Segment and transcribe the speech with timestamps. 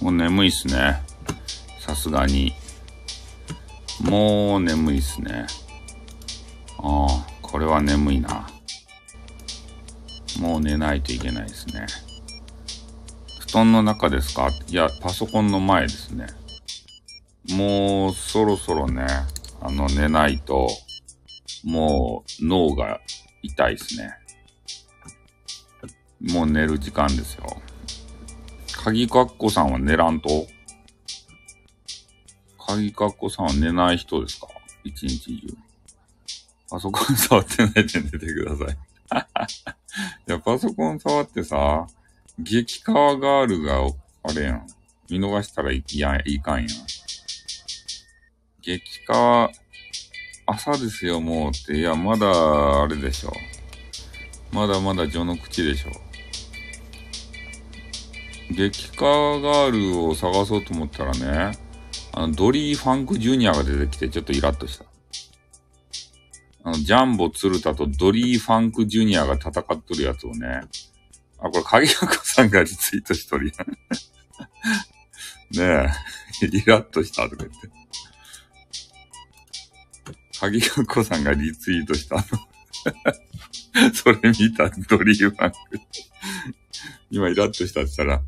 [0.00, 1.02] もう眠いっすね。
[1.78, 2.54] さすがに。
[4.00, 5.46] もう眠いっすね。
[6.78, 8.48] ああ、これは眠いな。
[10.38, 11.86] もう寝ないといけないですね。
[13.40, 14.48] 布団の中ですか？
[14.68, 16.26] いや、パソコンの前ですね。
[17.50, 19.06] もうそろそろね、
[19.60, 20.68] あの寝ないと、
[21.64, 23.00] もう脳が
[23.42, 24.14] 痛いですね。
[26.32, 27.60] もう寝る時間ですよ。
[28.82, 30.46] 鍵かっこさんは寝らんと
[32.66, 34.48] 鍵かっこさんは寝ない人ですか？
[34.84, 35.54] 一日中。
[36.70, 38.78] パソコン触ってないで寝てください。
[40.28, 41.86] いや、パソコン触ってさ、
[42.38, 43.80] 激川ガールが、
[44.22, 44.66] あれやん。
[45.10, 46.68] 見逃したらいやいかんやん。
[48.62, 49.50] 激川、
[50.46, 51.76] 朝ですよ、もうって。
[51.76, 53.32] いや、まだ、あれでしょ。
[54.52, 55.90] まだまだ序の口でしょ。
[58.50, 61.58] 激カワガールを探そうと思ったらね、
[62.12, 64.84] あの、ドリー・ファンク・ジュニアが出てきてちょっとイラッとした。
[66.64, 70.62] あの、ジャンボ・鶴田とドリー・ファンク・ジュニアが戦っとるやつをね、
[71.38, 73.68] あ、これ、鍵箱さんがリツイートしとるやん。
[75.56, 75.92] ね
[76.42, 77.70] え、イラッとしたとか言って。
[80.38, 82.22] 鍵箱さんがリツイートしたの。
[83.94, 85.56] それ見た、ドリー・ファンク。
[87.10, 88.22] 今イラッとしたって言ったら、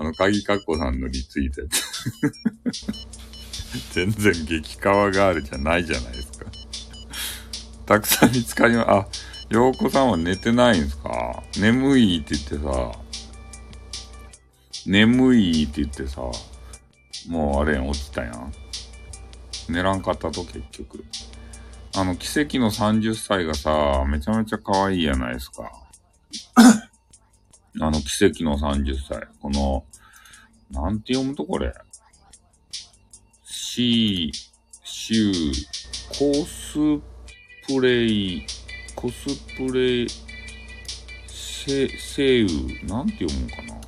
[0.00, 1.76] あの、鍵かっこさんのリツイートやった。
[3.92, 6.46] 全然激川ガールじゃないじゃないですか。
[7.86, 9.08] たくさん見つかりま、あ、
[9.48, 11.42] 洋子さんは寝てないんですか？
[11.58, 12.92] 眠いって言ってさ、
[14.86, 16.22] 眠いって言ってさ、
[17.28, 18.52] もうあれやん、落ちたやん。
[19.68, 21.04] 寝らんかったと結局。
[21.96, 25.70] あの、奇跡の30歳がさ、めちゃめちゃ可愛いやないですか。
[27.78, 29.28] あの、奇跡の30歳。
[29.40, 29.84] この、
[30.70, 31.72] なんて読むとこれ？
[33.44, 34.36] シー、
[34.84, 35.68] シュー、
[36.08, 37.00] コス
[37.66, 38.44] プレイ、
[38.94, 40.08] コスプレイ、
[41.28, 42.46] セ、セウ、
[42.86, 43.80] なんて読むんかな？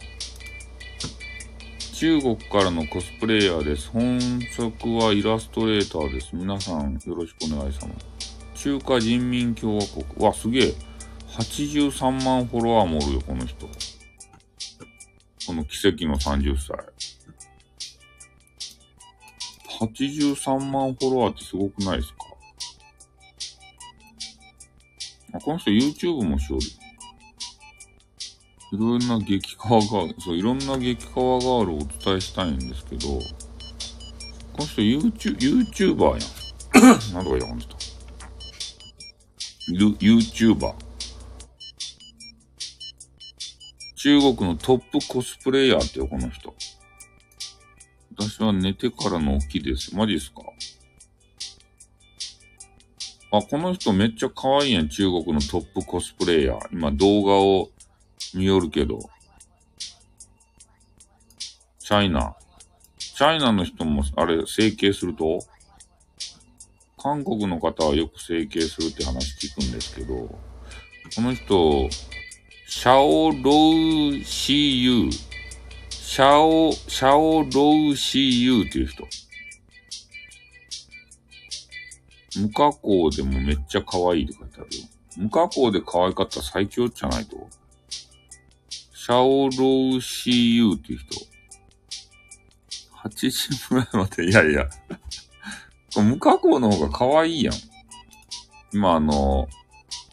[1.94, 3.88] 中国からのコスプレイヤーです。
[3.91, 4.20] 本
[4.50, 6.31] 職はイラストレーターです。
[6.32, 8.62] 皆さんよろしくお願いします。
[8.62, 10.04] 中華人民共和国。
[10.26, 10.75] わ、すげえ。
[11.32, 13.66] 83万フォロワーもおるよ、この人。
[15.47, 16.76] この奇跡の30歳。
[19.81, 22.16] 83万フォロワーってすごくないですか？
[25.34, 26.60] あ、この人 YouTube もしおる。
[28.72, 33.22] いろんな激川ガール、そう、いろんな激川ガールをお伝えしたいんですけど、こ
[34.59, 36.20] の人 YouTube、YouTuber やん。
[37.14, 37.76] なんとか言わんと。
[39.70, 40.91] YouTuber。
[44.02, 46.52] 中国のトップコスプレイヤーってよ、この人。
[48.18, 49.94] 私は寝てからの起きです。
[49.94, 50.42] マジっすか？
[53.30, 54.88] あ、この人めっちゃ可愛いやん。
[54.88, 56.58] 中国のトップコスプレイヤー。
[56.72, 57.70] 今動画を
[58.34, 58.98] 見よるけど。
[61.78, 62.34] チャイナ。
[62.98, 65.38] チャイナの人も、あれ、整形すると？
[67.00, 70.40] 韓国の方はよく整形するって話聞くんですけど、こ
[71.19, 71.88] の人、
[72.75, 75.10] シャオロウシーユー。
[75.91, 79.06] シャオ、シャオロウシーユーっていう人。
[82.41, 84.84] 無加工でもめっちゃ可愛いって書いてあるよ。
[85.19, 87.47] 無加工で可愛かったら最強じゃないと。
[88.71, 91.27] シャオロウシーユーっていう人。
[93.05, 94.67] 80ぐらいまで、いやいや。
[96.02, 97.55] 無加工の方が可愛いやん。
[98.73, 99.46] 今あの、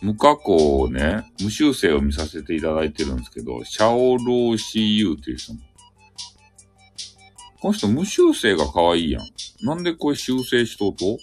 [0.01, 5.59] 無加工をね、無修正を見させていただいてるんですけど、シャオロー CU っていう人も。
[7.61, 9.25] この人無修正が可愛いやん。
[9.65, 11.17] なんでこれ修正しとうと？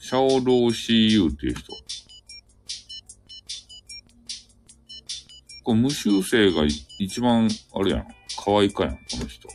[0.00, 1.72] シャオロー CU っていう人。
[5.62, 6.64] これ無修正が
[6.98, 8.08] 一番、あれやん。
[8.42, 9.48] 可愛いかやん、この人。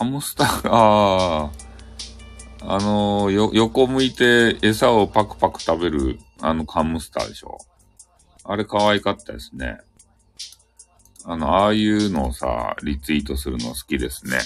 [0.00, 1.50] ハムスター、 あ
[2.62, 7.58] あ、あのー、よ、横向いて餌をパクパク食べる、あのハムスターでしょ。
[8.44, 9.78] あれ可愛かったですね。
[11.26, 14.38] あの、ああいうのをさ、リツイートするの好きですね。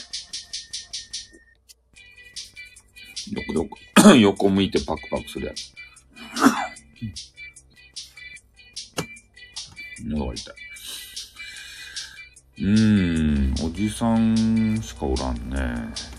[3.30, 3.78] よくよく、
[4.18, 5.72] 横向いてパクパクするやつ。
[10.04, 10.63] 喉が痛い。
[12.56, 16.14] うーん、おじさんしかおらんね。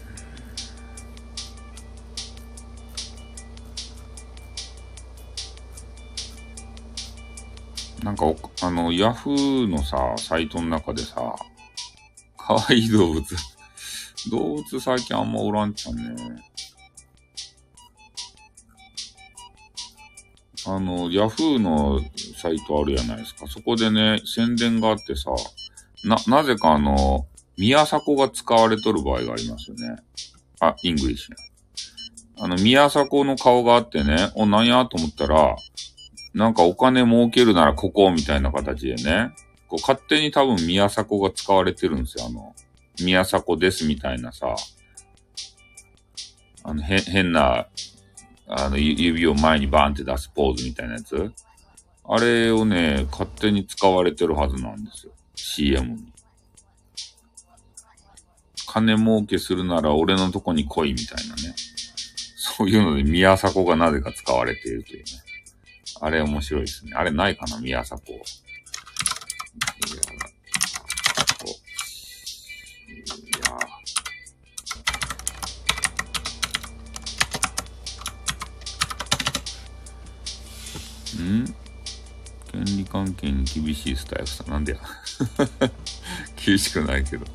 [8.04, 8.26] なんか
[8.62, 11.36] あの、ヤフーのさ、サイトの中でさ、
[12.38, 13.24] 可愛い動物
[14.30, 16.44] 動物最近あんまおらんちゃんね。
[20.68, 22.02] あの、ヤフーの
[22.36, 23.48] サイトあるじゃないですか。
[23.48, 25.32] そこでね、宣伝があってさ、
[26.06, 29.98] な、なぜかあの、宮迫が使われとる場合がありますよね。
[30.60, 31.38] あ、イングリッシュね。
[32.38, 35.56] あの、宮迫の顔があってね、お、なんやと思ったら、
[36.34, 39.34] なんかお金儲けるならここみたいな形でね、
[39.68, 42.26] こう勝手に多分宮迫が使われてるんですよ。
[42.28, 42.54] あの、
[43.02, 44.56] 宮迫ですみたいなさ、
[46.64, 47.68] あの、へ、変な、
[48.48, 51.32] あの、指を前にバーンって出すポーズみたいなやつ。
[52.04, 55.14] あれをね、勝手に使われてるはずなんですよ。
[55.36, 56.12] CM に。
[58.68, 61.56] 金儲けするなら俺のとこに来いみたいなね。
[62.36, 65.06] そういうので宮迫がなぜか使われているというね。
[66.02, 66.92] あれ面白いですね。
[66.94, 68.02] あれないかな宮迫。
[68.12, 68.14] い
[81.18, 81.56] や、ん？
[82.52, 84.50] 権利関係に厳しいスタイルさん。
[84.50, 84.80] なんでや。
[86.46, 87.26] 厳しくないけど。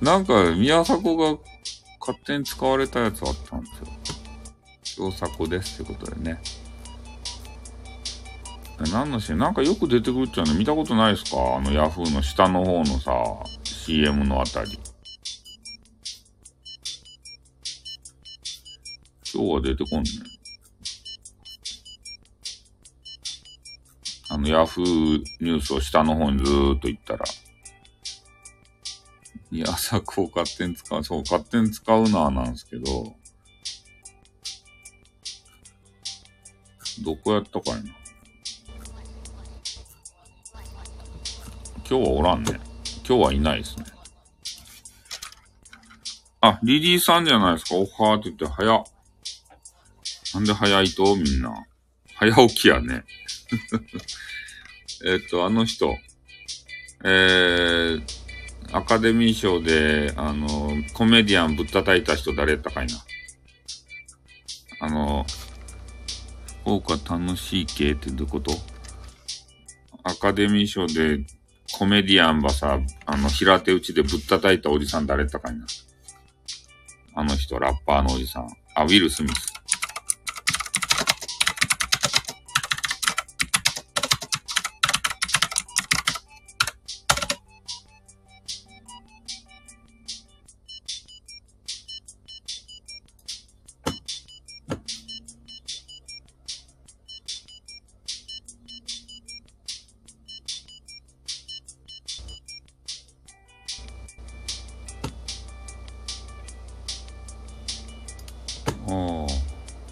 [0.00, 1.38] なんか、宮迫が
[2.00, 3.66] 勝手に使われたやつあったんで
[4.84, 5.10] すよ。
[5.10, 6.40] 小迫ですってことでね。
[8.92, 9.40] 何の CM?
[9.40, 10.54] なんかよく出てくるっちゃうね。
[10.54, 11.56] 見たことないですか？
[11.56, 13.12] あのヤフーの下の方のさ、
[13.62, 14.78] CM のあたり。
[19.32, 20.10] 今日は出てこんね。
[24.44, 27.24] の、ヤフーニュースを下の方にずーっと行ったら。
[29.50, 33.14] いや、朝こう勝手に使う、そう、勝手に使うな、なんですけど。
[37.02, 37.90] どこやったかいな。
[41.88, 42.60] 今日はおらんね。
[43.06, 43.84] 今日はいないですね。
[46.40, 47.74] あ、リリーさんじゃないですか。
[47.74, 48.84] おはーって言って早っ。
[50.34, 51.16] なんで早いと？
[51.16, 51.64] みんな。
[52.14, 53.04] 早起きやね。
[55.04, 55.96] えっと、あの人。
[57.04, 58.02] えー、
[58.72, 62.94] アカデミー賞で、あの、コメディアンぶったたいた人誰やったかいな。
[64.80, 65.26] あの、
[66.66, 68.52] うか楽しい系ってどういうこと？
[70.02, 71.24] アカデミー賞で
[71.72, 75.66] コメディアンばさ、あの、平手打ちでぶったたいたおじさん誰やったかいな。
[77.14, 78.48] あの人、ラッパーのおじさん。
[78.74, 79.53] あ、ウィル・スミス。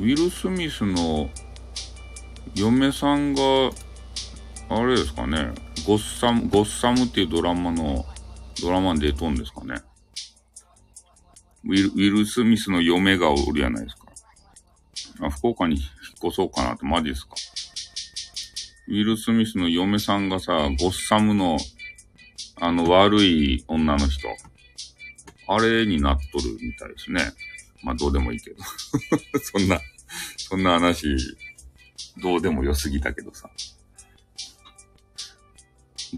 [0.02, 1.30] ウィル・スミスの
[2.56, 3.40] 嫁さんが、
[4.68, 5.52] あれですかね、
[5.86, 8.04] ゴッサム、ゴッサムっていうドラマの、
[8.60, 9.80] ドラマに出とんですかね。
[11.64, 15.26] ウィル、ウィル・スミスの嫁がおるやないですか。
[15.28, 15.84] あ、福岡に引っ
[16.24, 17.36] 越そうかなって、マジですか。
[18.88, 21.58] ウィル・スミスの嫁さんがさ、ゴッサムの、
[22.60, 24.26] あの、悪い女の人。
[25.46, 27.20] あれになっとるみたいですね。
[27.84, 28.56] まあ、どうでもいいけど。
[29.42, 29.80] そんな、
[30.52, 31.16] そんな話、
[32.22, 33.48] どうでも良すぎたけどさ。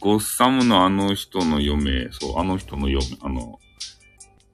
[0.01, 3.61] ゴッサムのあの人の嫁、そう、あの人の嫁、あの、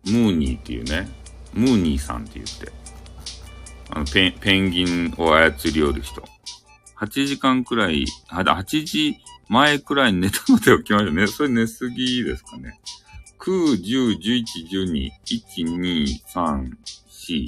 [0.04, 1.08] ムーニーっていうね、
[1.54, 2.70] ムーニーさんって言って、
[3.88, 6.22] あのペン、ペンギンを操りよる人。
[6.98, 9.16] 8時間くらい、8時
[9.48, 11.26] 前くらいに寝たので起きましたね。
[11.26, 12.78] それ寝すぎですかね。
[13.38, 16.70] 9、10、11、12、1、2、3、
[17.18, 17.46] 4。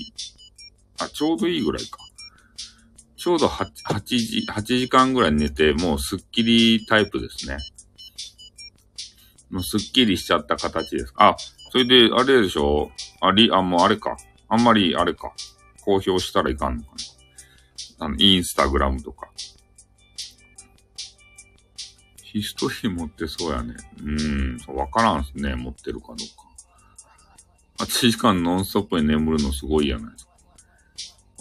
[0.99, 2.02] あ、ちょうどいいぐらいか。
[3.23, 7.57] ちょうど 8, 8時、8時間ぐらい寝て、もうスッキリタイプですね。
[9.49, 11.15] もうスッキリしちゃった形です。
[11.17, 11.37] あ、
[11.71, 12.91] それで、あれでしょ？
[13.21, 14.17] あり、あ、もうあれか。
[14.49, 15.33] あんまり、あれか。
[15.83, 16.89] 公表したらいかんのか
[18.01, 18.07] な。
[18.07, 19.31] あの、インスタグラムとか。
[22.25, 23.77] ヒストリー持ってそうやね。
[24.01, 25.55] うーん、わからんすね。
[25.55, 26.17] 持ってるかどう
[27.79, 27.85] か。
[27.85, 30.32] 8時間ノンストップに眠るのすごいやないですか。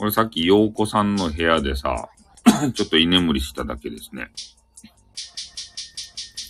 [0.02, 2.10] 俺さっき陽子さんの部屋でさ、
[2.74, 4.32] ちょっと居眠りしただけですね。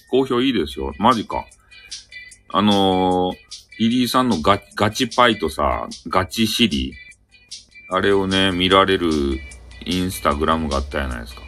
[0.09, 0.93] 好評いいですよ。
[0.99, 1.45] マジか。
[2.47, 3.35] あのー、
[3.77, 6.93] リリーさんのガガチパイとさ、ガチシリ
[7.89, 9.09] あれをね、見られる
[9.85, 11.41] インスタグラムがあったじゃないですか。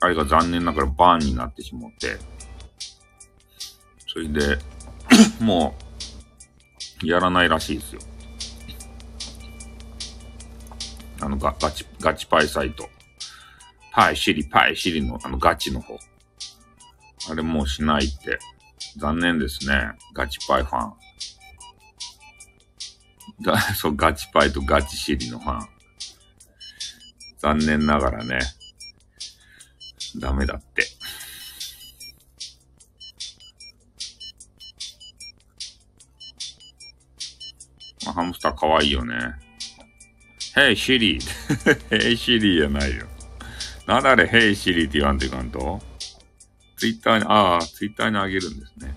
[0.00, 2.16] あれが残念ながらバーンになってしまって、
[4.06, 4.56] それで、
[5.44, 5.74] も
[7.02, 8.00] う、やらないらしいですよ。
[11.20, 12.88] あのガガチ、ガチパイサイト。
[13.92, 15.98] パイシリ、パイシリのあのガチの方。
[17.30, 18.38] あれもうしないって。
[18.96, 19.92] 残念ですね。
[20.14, 20.92] ガチパイファン。
[23.42, 25.68] だ、 そう、ガチパイとガチシリのファン。
[27.38, 28.38] 残念ながらね。
[30.16, 30.86] ダメだって。
[38.04, 39.49] まあ、ハムスター可愛いよね。
[40.54, 41.20] Hey Siri!
[41.90, 43.06] Hey Siri じゃないよ。
[43.86, 45.80] なだれ Hey Siri って言わんといかんと
[46.76, 48.94] ツイッターに、ああ、ツイッターにあげるんですね。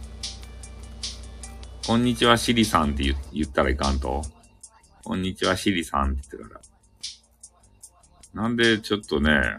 [1.85, 4.21] こんにちは、シリさんって言ったらいかんと
[5.03, 6.61] こんにちは、シリさんって言ってか
[8.33, 8.41] ら。
[8.41, 9.57] なんでちょっとね、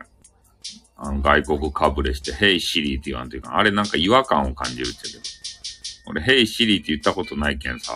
[0.97, 3.57] あの、外国かぶれして、ヘイシリって言わんといかん。
[3.57, 5.35] あれなんか違和感を感じるって言うけど。
[6.07, 7.93] 俺、ヘイシリって言ったことないけんさ。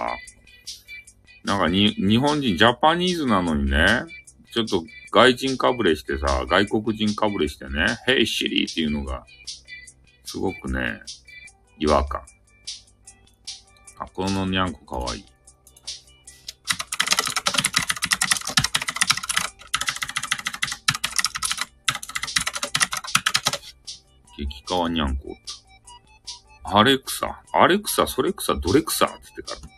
[1.49, 4.05] なんかに、日本人、ジャパニーズなのにね、
[4.53, 9.25] ちょっと外人かぶれしてさ、外国人かぶれしてね、ヘイシリーっていうのが、
[10.25, 11.01] すごくね、
[11.79, 12.21] 違和感。
[13.99, 15.25] あ、このにゃんこかわいい。
[24.37, 25.35] 激川にゃんこ
[26.63, 29.78] アレクサ、アレクサ、それ草、どれ草って言ってから。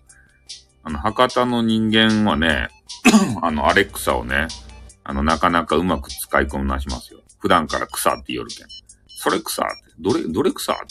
[0.82, 2.68] あの、博多の人間はね、
[3.42, 4.48] あの、アレクサをね、
[5.04, 7.20] あの、なかなかうまく使いこなしますよ。
[7.38, 8.66] 普段から草って言うけん。
[9.08, 10.84] それ草って、どれ、どれ草って。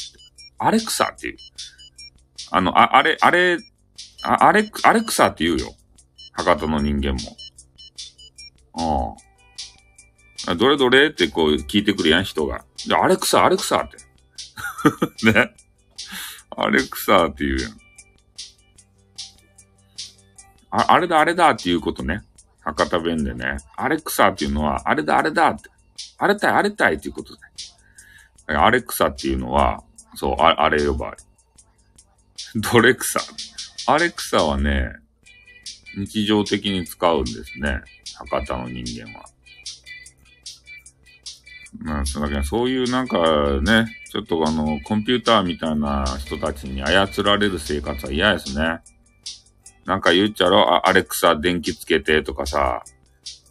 [0.58, 1.38] アレクサっていう。
[2.51, 3.58] あの、あ、あれ、あれ、
[4.24, 5.74] ああれ、アレクサって言うよ。
[6.34, 7.19] 博多の人間も。
[10.46, 10.55] ああ。
[10.55, 12.63] どれどれってこう聞いてくるやん、人が。
[12.88, 13.98] で、アレクサ、アレクサって。
[15.31, 15.55] ね。
[16.55, 17.88] アレクサって言うやん。
[20.72, 22.24] あ、あれだ、あれだっていうことね。
[22.62, 23.58] 博多弁でね。
[23.76, 25.70] アレクサっていうのは、あれだ、あれだって。
[26.18, 27.40] あれたい、あれたいっていうことね。
[28.48, 29.84] アレクサっていうのは、
[30.16, 32.62] そう、ああれ呼ばわり。
[32.62, 33.20] ドレクサ。
[33.88, 34.92] アレクサはね、
[35.98, 37.82] 日常的に使うんですね。
[38.18, 39.26] 博多の人間は。
[41.78, 43.18] まあ、そだけそういうなんか
[43.62, 48.80] ね、ちょっとあの、コンピューターみたいな人たちに操られる生活は嫌ですね。
[49.89, 50.88] なんか言っちゃろ？
[50.88, 52.84] アレクサ電気つけてとかさ、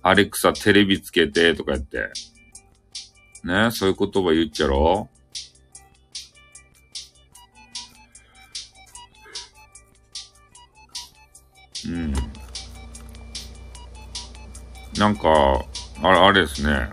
[0.04, 2.12] アレクサテレビつけてとか言って。
[3.42, 5.09] ね、そういう言葉言っちゃろ？
[11.88, 12.14] うん。
[14.97, 15.28] なんか、
[16.04, 16.88] あれ、あれですね。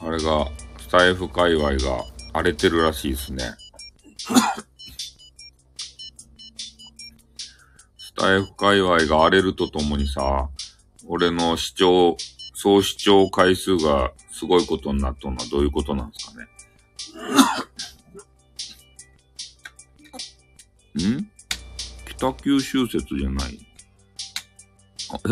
[0.00, 0.48] あれが、
[0.80, 3.44] スタイフ界隈が荒れてるらしいですね。
[8.22, 10.48] タイフ界隈が荒れるとともにさ、
[11.08, 12.16] 俺の視聴、
[12.54, 16.46] 総視聴回数がすごいことになっとんのはどういうことなんですかね。
[21.18, 21.28] ん？
[22.16, 23.58] 北九州説じゃない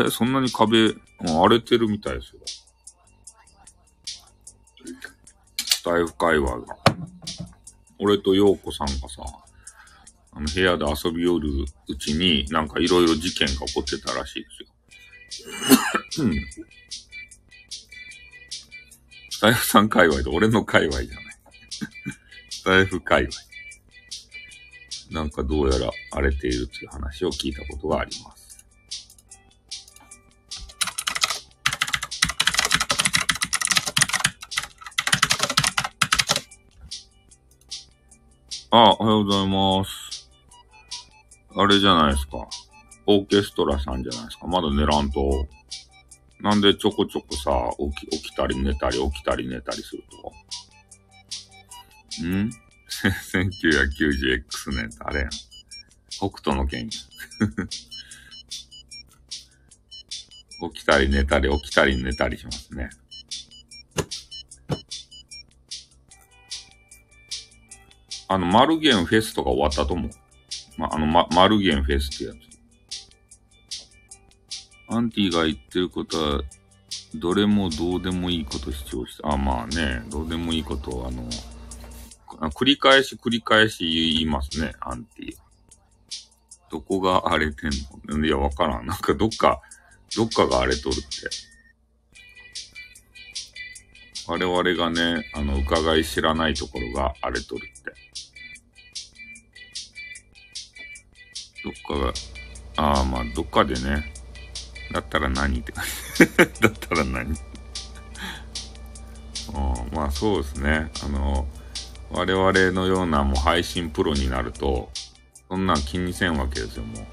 [0.05, 2.41] え、そんなに壁、荒れてるみたいですよ。
[5.59, 6.77] スタイフ会話が。
[8.01, 9.23] 俺と陽子さんがさ、
[10.41, 11.49] の部屋で遊び寄る
[11.89, 16.25] うちになんかいろいろ事件が起こってたらしいですよ。
[16.25, 16.35] うん。
[19.31, 21.25] スタイフさん界隈で俺の界隈じゃない。
[22.51, 23.51] スタイフ界隈。
[25.11, 28.41] なんかどうやら荒れているという話を聞いたことがあります。
[38.73, 40.10] あ、おはようございます。
[41.57, 42.49] あれじゃないですか。
[43.07, 44.47] オーケストラさんじゃないですか。
[44.47, 45.49] まだ寝らんと。
[46.41, 47.51] なんでちょこちょこさ、
[47.99, 50.33] 起き、起きたり寝たり、起きたり寝たりすると？
[52.25, 52.51] ん
[53.33, 55.31] ?1990X 年ってあれやん。
[56.11, 56.89] 北斗の剣。
[60.73, 62.91] 起きたり寝たり、起きたり寝たりしますね。
[68.29, 70.11] あの、マルゲンフェスとか終わったと思う。
[70.81, 72.37] まあ、あの、ま、マルゲンフェスってやつ。
[74.89, 76.43] アンティが言ってることは、
[77.15, 81.29] どれもどうでもいいこと主張して、あ、まあね、どうでもいいことを、あの、
[82.51, 83.85] 繰り返し繰り返し
[84.15, 85.37] 言いますね、アンティ。
[86.71, 87.71] どこが荒れてん
[88.09, 88.25] の？
[88.25, 88.87] いや、わからん。
[88.87, 89.61] なんかどっか、
[90.17, 91.05] どっかが荒れとるって。
[94.27, 98.00] 我々がね、あの、伺い知らないところが荒れとるって。
[101.65, 102.13] どっかが、
[102.77, 104.13] ああ、まあ、どっかでね、
[104.93, 105.85] だったら何って感
[106.17, 106.27] じ。
[106.61, 107.31] だったら何
[109.51, 109.59] う
[109.91, 110.91] ん、まあそうですね。
[111.05, 111.47] あの、
[112.11, 114.91] 我々のようなもう配信プロになると、
[115.49, 117.07] そんなん気にせんわけですよ、も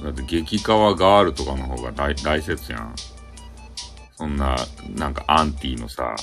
[0.00, 0.02] う。
[0.02, 2.94] だって激川ガールとかの方が大大切やん。
[4.16, 4.56] そんな、
[4.94, 6.14] なんかアンティのさ、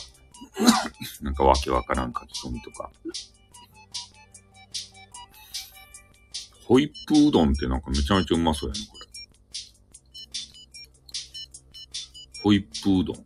[1.22, 2.90] なんかわけわからん書き込みとか。
[6.70, 9.08] ホイップうどんってなんかめちゃめちゃうまそうやね、これ。
[12.44, 13.26] ホイップうどん。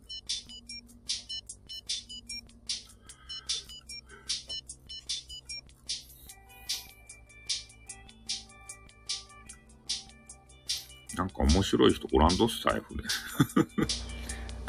[11.18, 13.02] なんか面白い人おらんとスタイフで。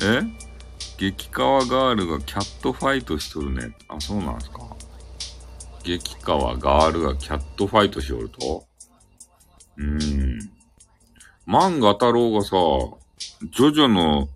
[0.06, 0.22] え？
[0.98, 3.74] 激川ガールがキャットファイトしとるね。
[3.88, 4.76] あ、そうなんですか。
[5.86, 8.66] 激川ガールがキャットファイトしよると？
[9.78, 10.40] うーん。
[11.48, 12.50] 漫画太郎がさ、
[13.52, 14.28] ジョジョの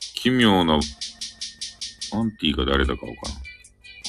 [0.00, 0.78] 奇妙な、ア
[2.22, 3.20] ンティが誰だかわか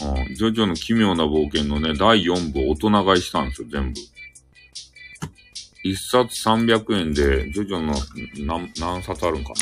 [0.05, 0.17] らん。
[0.19, 3.99] あジョジョの奇妙な冒険のね、第4部大人買いしたんですよ、全部。
[5.83, 7.93] 一冊300円で、ジョジョの
[8.45, 9.55] 何、何冊あるんかな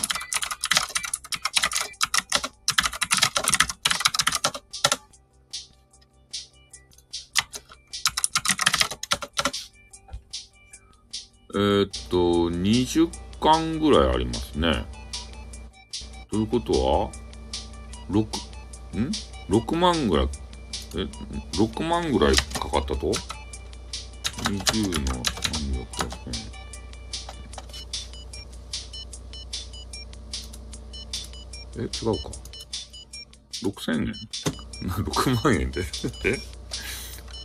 [11.55, 12.17] えー、っと、
[12.49, 14.85] 20巻ぐらいありますね。
[16.29, 17.11] ということは、
[18.09, 18.19] 6、
[18.99, 19.11] ん
[19.47, 20.29] ?6 万ぐらい、
[20.97, 21.07] え、
[21.57, 23.09] 6万ぐらいかかったと
[24.43, 25.85] ?20 の300
[31.77, 31.83] 円。
[31.83, 31.89] え、違う
[32.21, 32.31] か。
[33.63, 34.13] 6000円
[35.05, 35.85] ?6 万円で？
[36.25, 36.37] え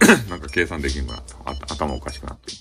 [0.28, 1.36] なんか計算できんくなった。
[1.48, 2.59] あ頭おかしくなってる。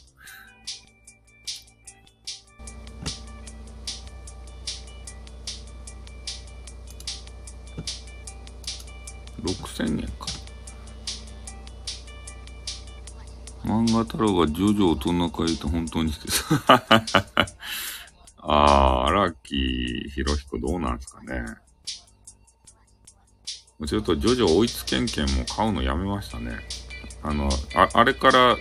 [14.10, 16.28] 太郎がジョジョ大人会と本当にして
[18.42, 21.46] あー、荒木博彦どうなんすかね。
[23.78, 26.60] もちょっとジョジョ追いつけんけんも買うのやめましたね。
[27.22, 28.58] あの、ああれから、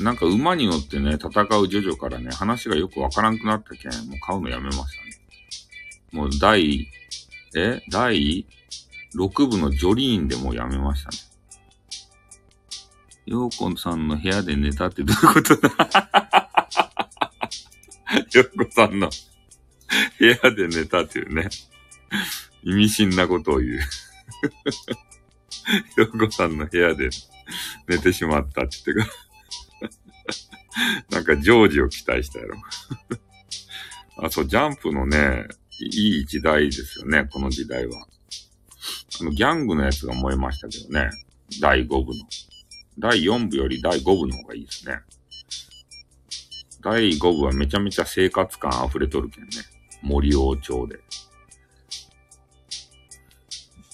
[0.00, 4.90] なんか馬に乗ってね、戦うジョジョからね、話がよくわからんくなったけん、もう買うのやめましたね。
[6.10, 6.88] もう第、
[7.54, 8.44] え第
[9.14, 11.29] 6部のジョリーンでもうやめましたね。
[13.30, 15.68] ヨーコさんの部屋で寝たってどういうことだ？
[18.32, 19.08] ヨーコさんの
[20.18, 21.48] 部屋で寝たっていうね。
[22.64, 23.80] 意味深なことを言う。
[25.96, 27.10] ヨーコさんの部屋で
[27.86, 29.16] 寝てしまったって言ってか
[31.10, 32.56] なんかジョージを期待したやろ。
[34.24, 35.46] あ、そう、ジャンプのね、
[35.78, 38.08] いい時代ですよね、この時代は。
[39.20, 41.10] あの、ギャングのやつが燃えましたけどね。
[41.60, 42.24] 第5部の。
[43.00, 45.00] 第4部より第5部の方がいいですね。
[46.82, 49.50] 第5部はめちゃめちゃ生活感溢れとるけんね。
[50.02, 51.00] 森王朝で。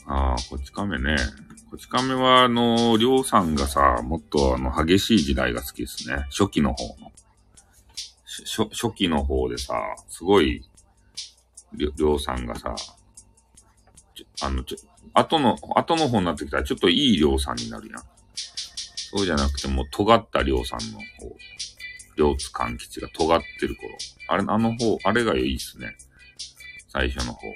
[0.06, 1.16] ああ、こち亀ね。
[1.70, 6.26] こち亀は、あの、りょうさんがさ、もっとあの、激しい時代が好きですね。
[6.30, 7.12] 初期の方の。
[8.44, 9.74] 初、初期の方でさ、
[10.08, 10.62] すごい、
[11.74, 12.74] りょ、うさんがさ、
[14.42, 14.76] あの、ちょ、
[15.12, 18.02] 後の、後の方になってきたらちょっといいりょうさんになるやん。
[19.10, 21.36] そうじゃなくてもう尖ったりょうさんの方。
[22.16, 23.96] 両津勘吉が尖ってる頃。
[24.28, 25.96] あれ、あの方、あれがいいっすね。
[26.88, 27.46] 最初の方。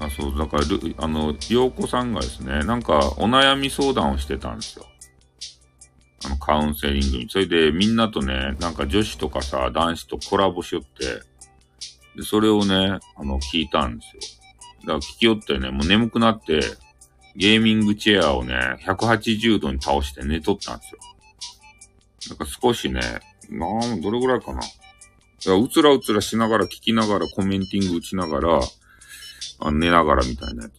[0.00, 0.64] あ、そう、だから、
[0.98, 4.86] あの、洋子さんがですね、なんかお悩み相談をしてたんですよ。
[6.24, 7.28] あの、カウンセリングに。
[7.28, 11.22] それで、みんなとね、なんか女子とかさ、男子とコラボしよって、
[12.16, 14.47] で、それをね、あの、聞いたんですよ。
[14.80, 16.60] だから聞きよってね、もう眠くなって、
[17.36, 20.98] ゲーミングチェアをね、180度に倒して寝とったんですよ。
[22.30, 23.00] なんか少しね、
[23.50, 24.60] なん、どれぐらいかな。
[24.60, 28.60] だうつらうつらしながら聞きながらコメンティング打ちながら、
[29.60, 30.74] あ寝ながらみたいなやつ。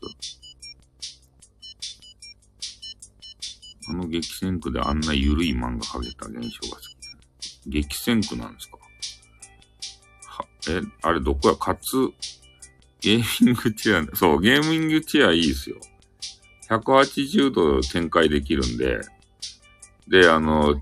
[3.89, 7.69] あの激戦区であんな緩い漫画剥げた現象が好き。
[7.69, 8.77] 激戦区なんですか？
[10.27, 11.55] は、え、あれどこや？
[11.55, 12.11] かつ、
[13.01, 15.77] ゲーミングチェア、そう、ゲーミングチェアいいですよ。
[16.69, 19.01] 180度展開できるんで、
[20.07, 20.81] で、あの、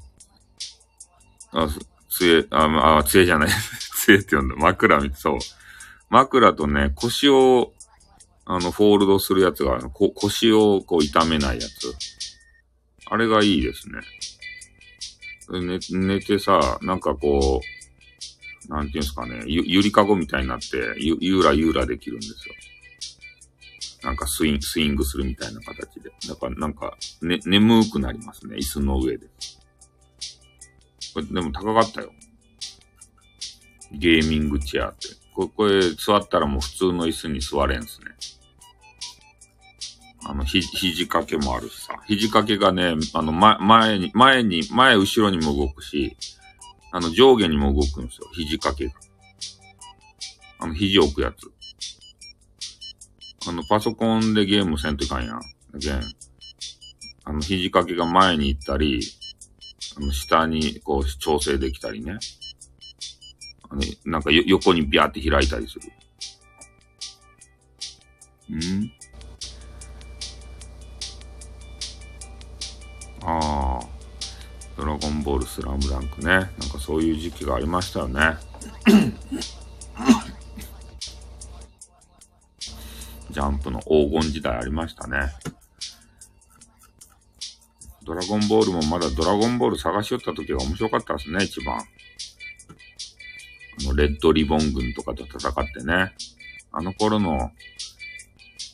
[1.52, 1.68] あ、
[2.10, 3.50] 杖、あ、あ、杖じゃない。
[4.06, 4.56] 杖って呼んだ。
[4.56, 5.38] 枕みそう。
[6.10, 7.74] 枕とね、腰を、
[8.46, 11.94] あの、フォールドするやつがあるこ腰をこう痛めないやつ。
[13.10, 14.00] あれがいいですね。
[15.50, 17.77] 寝、寝てさ、なんかこう、
[18.68, 22.56] なんていうんですかね、ゆ、ゆりかごみたいになって、ゆ、ゆらゆらできるんですよ。
[24.04, 26.12] なんかスインスイングするみたいな形で。
[26.28, 29.28] だからなんか、ね、眠くなりますね、椅子の上で。
[31.14, 32.12] これでも高かったよ。
[33.92, 35.08] ゲーミングチェアって。
[35.34, 38.08] ここれ座ったらもう普通の椅子に座れんすね。
[40.26, 41.94] あの、ひ、肘掛けもあるしさ。
[42.06, 46.18] 肘掛けがね、あの、前、前に、前に、前後ろにも動くし、
[46.92, 48.28] あの、上下にも動くんですよ。
[48.34, 48.94] 肘掛けが。
[50.60, 51.52] あの、肘置くやつ。
[53.50, 55.42] あの、パソコンでゲームせんといかんやん。
[55.78, 56.02] ゲン。
[57.24, 59.02] あの、肘掛けが前に行ったり、
[59.98, 62.20] あの、下にこう調整できたりね。
[63.74, 65.92] ね、なんか横にビャーって開いたりする。
[68.56, 68.92] ん？
[74.78, 76.28] ドラゴンボールスラムダンクね。
[76.28, 78.22] なんかそういう時期がありましたよね。
[83.32, 85.34] ジャンプの黄金時代ありましたね。
[88.04, 91.78] ドラゴンボールもまだドラゴンボール探しよった時が面白かったですね、一番。
[91.78, 91.84] あ
[93.84, 96.14] の、レッドリボン軍とかと戦ってね。
[96.72, 97.52] あの頃の、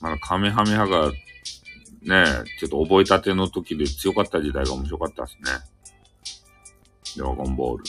[0.02, 1.14] まだカメハメハが、
[2.02, 2.26] ね、
[2.60, 5.73] ちょっと覚えたての時で強かった時代が面白かったですね。
[7.18, 7.84] ドラゴンボール。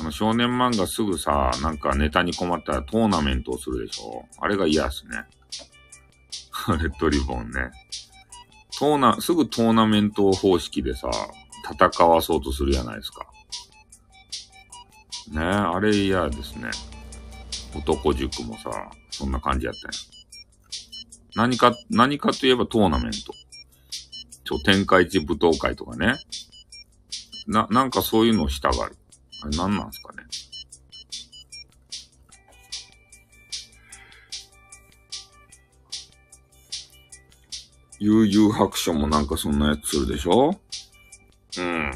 [0.00, 5.24] あの、少年漫画すぐさ、なんかネタに困ったらトーナメントをするでしょあれが嫌っすね。
[6.68, 7.70] レッドリボンね。
[8.78, 11.10] トーナ、すぐトーナメント方式でさ、
[11.70, 13.26] 戦わそうとするじゃないですか。
[15.32, 16.70] ねあれ嫌ですね。
[17.74, 19.98] 男塾もさ、そんな感じやったんや。
[21.36, 23.34] 何か、何かといえばトーナメント。
[24.44, 26.16] ちょ、天下一舞踏会とかね。
[27.50, 28.96] な、なんかそういうのをしたがる。
[29.42, 30.22] あれ何なんすかね。
[37.98, 40.58] 悠々白書もなんかそんなやつするでしょ？
[41.58, 41.90] うん。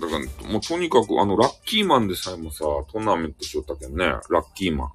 [0.00, 4.92] だから、もうとにかく、あの、ラッキーマンでさえもさ、トーナメントしよったけどね、ラッキーマン。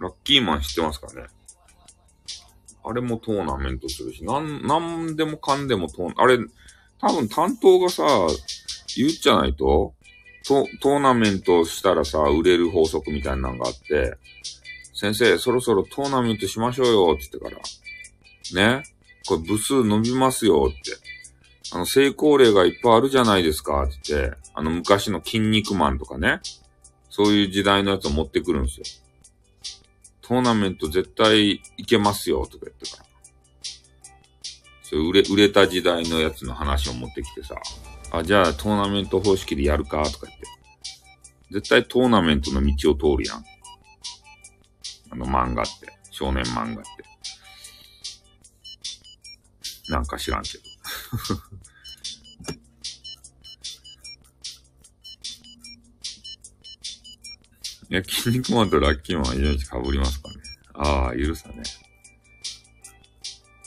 [0.00, 1.22] ラッキーマン知ってますかね？
[2.84, 6.38] あれもトーナメントするし、なん、なんでもかんでもトーナ、あれ、
[7.00, 8.04] 多分担当がさ、
[8.96, 9.94] 言っちゃないと、
[10.46, 14.16] ト、トーナメントしたらさ、売れる法則みたいなのがあって、
[14.94, 17.62] 先生、そろそろトーナメントしましょうよ、って言ってか
[18.54, 18.76] ら。
[18.78, 18.84] ね
[19.26, 20.96] これ部数伸びますよ、って。
[21.72, 26.40] あの、成功例がいっぱいあるじゃないですか、って言って、あの、昔の筋肉マンとかね、
[27.10, 28.86] そういう時代のやつを持ってくるんですよ。
[30.22, 33.06] トーナメント絶対いけますよ、とか言ってから。
[34.82, 37.56] そう売れ、売れた時代のやつの話を持ってきてさ、
[38.12, 40.46] あ、じゃあトーナメント方式でやるか、とか言って。
[41.50, 43.44] 絶対トーナメントの道を通るやん。
[45.10, 45.72] あの漫画って。
[46.10, 46.90] 少年漫画って。
[49.90, 50.64] なんか知らんけど。
[57.88, 60.34] いや、筋肉マンとラッキーマンは命被りますかね。
[60.74, 61.62] ああ、許さね。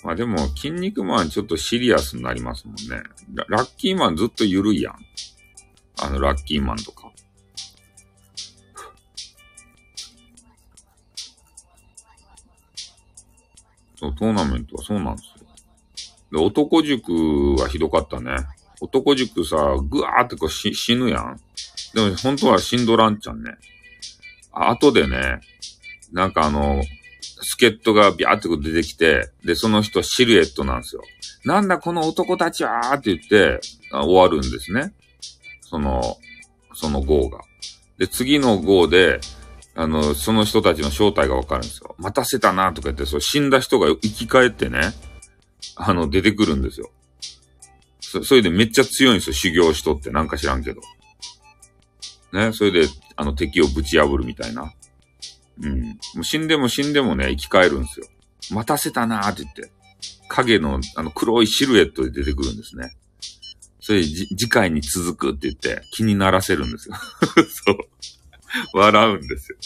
[0.04, 3.04] まあでも、筋肉マンちょっとシリアスになりますもんね。
[3.34, 4.96] ララッキーマンずっと緩いやん。
[6.02, 7.12] あの、ラッキーマンとか。
[13.98, 15.50] そう、トーナメントはそうなんですよ。
[16.32, 18.38] で、男塾はひどかったね。
[18.80, 21.40] 男塾さ、ぐわーってこう死ぬやん。
[21.94, 23.58] でも本当は死んどらんちゃんね。
[24.54, 25.42] 後でね、
[26.14, 26.82] なんかあの、
[27.22, 31.04] 助っ人がビャーって出てきて、で、その人シルエットなんですよ。
[31.46, 33.60] なんだこの男たちはーって言って
[33.92, 34.94] 終わるんですね。
[35.62, 36.18] その、
[36.74, 37.40] その号が。
[37.98, 39.20] で、次の号で、
[39.76, 41.96] あの、その人たちの正体がわかるんですよ。
[41.98, 44.94] 待たせたなとか言って、そう死んだ人が生き返ってね、
[45.76, 46.90] あの、出てくるんですよ。
[48.02, 50.12] そ、それでめっちゃ強いんですよ、修行しとって。
[50.12, 50.82] なんか知らんけど。
[52.34, 54.74] ね、それで、あの、敵をぶち破るみたいな。
[55.62, 55.82] うん。
[55.82, 58.08] もう死んでも死んでもね、生き返るんですよ。
[58.52, 59.72] 待たせたなーって言って。
[60.30, 62.96] 影の、あの、黒いシルエットで出てくるんですね。
[63.80, 66.96] それで、次回に続くって言って気にならせるんですよ。
[67.66, 67.78] そう。
[68.74, 69.58] 笑うんですよ。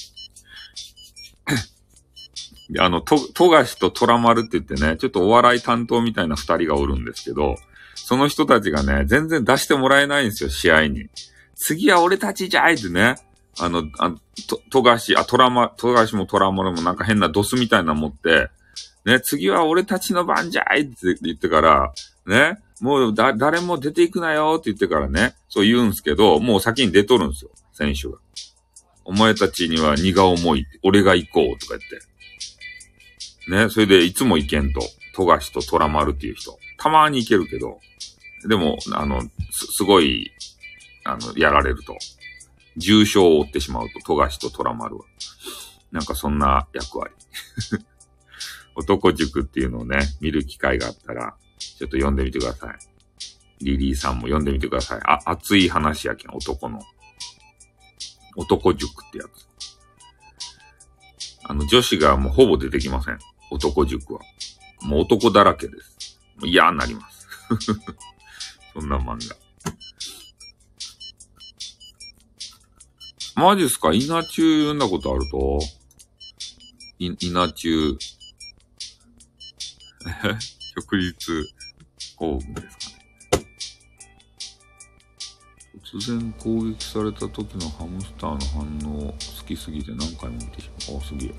[2.69, 7.57] であの、と、とがしとトラマルって言ってね、ちょっとお笑い担当みたいな二人がおるんですけど、
[7.95, 11.09] その人たちがね、全然出してもらえないんですよ、試合に。
[11.55, 13.15] 次は俺たちじゃいってね。
[13.59, 14.15] あの、あ、
[14.47, 18.49] と、とがし、あ、トラマ、とがしもトラマルもなんか変なドスみたいなの持って、
[19.05, 21.93] ね、次は俺たちの番じゃいって言ってから、
[22.25, 28.17] ね、もうだ、誰も出ていくなよって言ってからね、そう言うんすけど、もう先に出とるんですよ、選手が。
[29.05, 30.65] お前たちには荷が重い。
[30.81, 33.51] 俺が行こうとか言って。
[33.51, 34.79] ね、それでいつも行けんと。
[35.13, 36.57] 富樫と虎丸っていう人。
[36.77, 37.79] たまに行けるけど、
[38.47, 39.29] でも、あの、す、
[39.71, 40.31] すごい、
[41.03, 41.97] あの、やられると。
[42.77, 45.05] 重傷を負ってしまうと、富樫と虎丸は。
[45.91, 47.13] なんかそんな役割。
[48.75, 52.77] 男塾っていうのをね、見る機会があったら、ちょっと読んでみてください。
[53.63, 55.01] リリーさんも読んでみてください。
[55.03, 56.81] あ、熱い話やけん、男の。
[58.35, 59.47] 男塾ってやつ。
[61.43, 63.19] あの、女子がもうほぼ出てきません。
[63.51, 64.21] 男塾は。
[64.81, 66.19] もう男だらけです。
[66.37, 67.27] もう嫌になります。
[68.73, 69.42] そんな漫画。
[73.35, 73.91] マジっすか？
[73.93, 75.59] 稲中読んだことあると？
[76.99, 77.97] い、稲中。
[80.05, 80.09] え
[80.75, 81.45] 直立
[82.15, 83.45] 興奮ですかね。
[85.83, 89.17] 突然攻撃された時のハムスターの反応好
[89.47, 90.97] きすぎて何回も見てしまう。
[90.99, 91.35] あ、すげえ。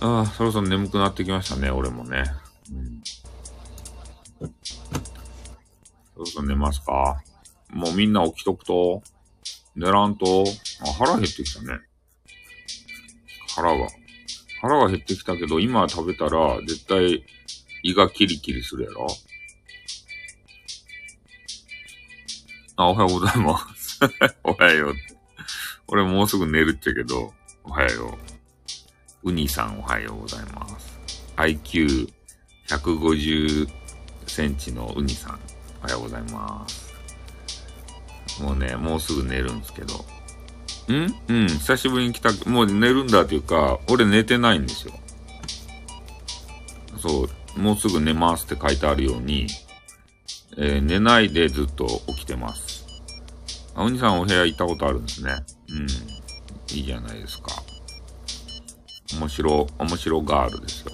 [0.00, 2.24] ああ、そろそろ眠くなってきましたね、俺もね。
[2.70, 3.02] うん。
[6.18, 7.22] そろそろ寝ますか？
[7.70, 9.04] もうみんな起きとくと？
[9.76, 10.42] 寝らんと？
[10.80, 11.78] あ、腹減ってきたね。
[13.54, 13.86] 腹が。
[14.60, 17.24] 腹が減ってきたけど、今食べたら絶対
[17.84, 19.06] 胃がキリキリするやろ
[22.74, 24.00] あ、おはようございます。
[24.42, 24.94] おはよう。
[25.86, 28.18] 俺もうすぐ寝るっちゃけど、おはよ
[29.22, 29.30] う。
[29.30, 30.98] ウニさんおはようございます。
[31.36, 33.68] IQ150
[34.26, 35.38] センチのウニさん
[35.80, 36.88] おはようございます。
[38.42, 39.94] もうね、もうすぐ寝るんですけど。
[40.92, 41.14] ん？
[41.28, 44.94] うん、久しぶりに来た、もう寝るんだっていうか、俺寝てないんですよ。
[46.98, 49.46] そう、もうすぐ寝ますって書いてあるように、
[50.56, 52.84] えー、寝ないでずっと起きてます。
[53.74, 55.36] あ、ウニさんお部屋行ったことあるんですね。
[55.70, 55.86] うん。
[56.76, 57.52] いいじゃないですか。
[59.18, 60.92] 面白、面白ガールですよ。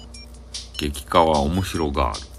[0.77, 2.34] 激化は面白ガール。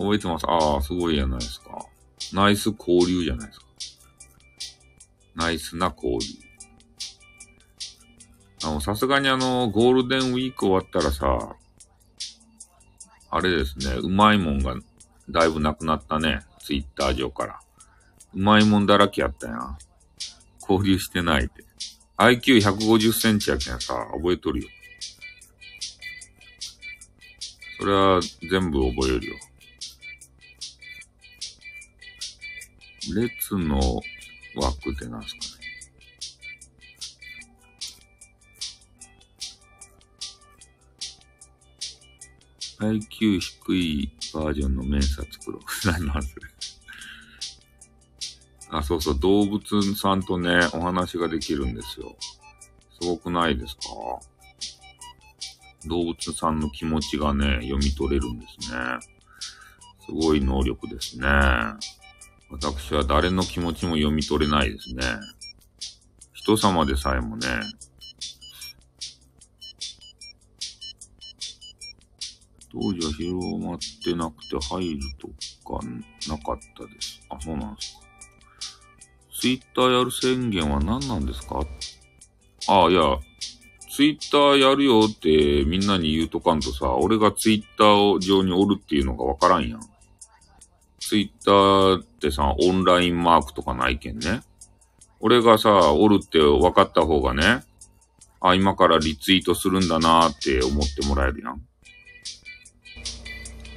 [0.00, 1.86] 覚えてますああ、すごいじゃないですか。
[2.32, 3.66] ナイス交流じゃないですか。
[5.36, 6.26] ナイスな交流。
[8.64, 11.54] あの、さすがにあの、ゴールデンウィーク終わったらさ、
[13.30, 14.74] あれですね、うまいもんが
[15.28, 16.40] だいぶなくなったね。
[16.60, 17.60] ツイッター上から。
[18.34, 19.78] うまいもんだらけやったやん。
[20.62, 21.64] 交流してないって。
[22.16, 24.68] IQ150 センチやけんさ、覚えとるよ。
[27.78, 29.36] それは全部覚えるよ。
[33.14, 33.80] 列の
[34.56, 35.60] 枠ってなんすかね。
[42.80, 45.62] IQ 低いバージョンの面差作ろう。
[45.86, 46.34] 何なんす
[48.70, 52.16] あ、そうそう、動物さんとね、お話ができるんですよ。
[53.00, 53.80] すごくないですか
[55.86, 58.78] 動物さんの気持ちがね、読み取れるんですね。
[60.06, 61.26] すごい能力ですね。
[62.50, 65.04] 私は誰の気持ちも読み取れないですね。
[66.32, 67.46] 人様でさえもね、
[72.72, 75.80] 当時は広まってなくて入るとか
[76.28, 77.20] なかったです。
[77.28, 78.00] あ、そうなんですか。
[79.40, 81.60] ツイッターやる宣言は何なんですか？
[82.68, 83.18] ああ、いや、
[83.96, 89.80] ツイッターやるよってみんなに言うとかんとさ、俺がツイッター上におるっていうのがわからんやん。
[91.10, 94.42] ツイッターってさ、オンラインマークとかないけんね。
[95.18, 97.64] 俺がさ、おるって分かった方がね、
[98.40, 101.60] あ、今からリツイートするんだなーって思ってもらえるやん。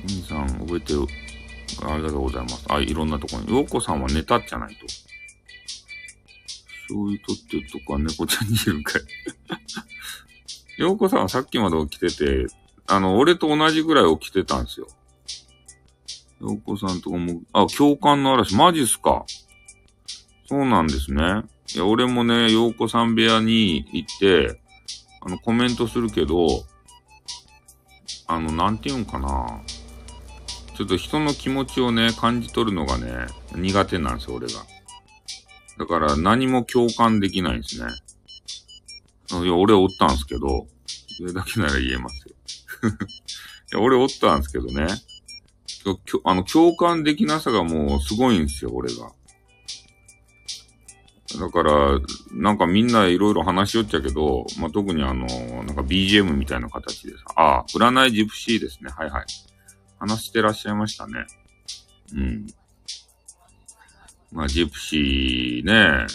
[0.07, 1.07] 兄さん、覚えてる？
[1.91, 2.65] ありがとうございます。
[2.69, 3.51] あ、いろんなとこに。
[3.51, 4.85] ようこさんはネタじゃないと。
[6.87, 8.99] 醤油取ってとか猫ちゃんにいるか
[10.77, 10.81] い。
[10.83, 12.45] ようこさんはさっきまで起きてて、
[12.85, 14.87] あの、俺と同じぐらい起きてたんですよ。
[16.43, 19.25] ようこさんとかも、あ、共感の嵐、マジっすか。
[20.45, 21.43] そうなんですね。
[21.73, 24.59] いや、俺もね、ようこさん部屋に行って、
[25.21, 26.65] あの、コメントするけど、
[28.27, 29.61] あの、なんて言うんかな。
[30.75, 34.53] ちょっと人の気持ちをね、感じ取るのがね、苦手なんですよ、俺が。
[35.79, 37.87] だから何も共感できないんですね。
[39.31, 40.67] いや、俺おったんすけど、
[41.17, 42.35] それだけなら言えますよ。
[43.71, 44.87] いや、俺おったんすけどね。
[46.23, 49.11] あの、共感できなさがもうすごいんですよ、俺が。
[51.39, 51.99] だから、
[52.31, 55.25] なんかみんないろいろ話しよっちゃけど、まあ、特にあの、
[55.63, 58.91] なんか BGM みたいな形でさ、ああ、占いジプシーですね。
[58.91, 59.25] はいはい。
[59.99, 61.25] 話してらっしゃいましたね。
[62.13, 62.47] うん。
[64.31, 66.05] まあ、ジプシーね、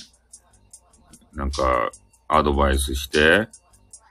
[1.32, 1.90] なんか、
[2.28, 3.48] アドバイスして、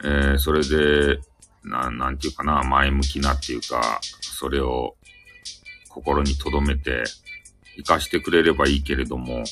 [0.03, 1.19] えー、それで、
[1.63, 4.95] なん、なんていうかな、前向きなっていうか、それを
[5.97, 7.03] 心に留めて、
[7.77, 9.43] 活かしてくれればいいけれども、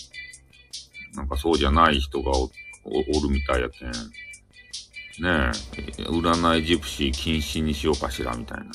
[1.15, 3.91] なんかそうじゃない人がおるみたいやけん。
[3.91, 3.93] ね
[5.23, 8.65] え、占いジプシー禁止にしようかしら、みたいな。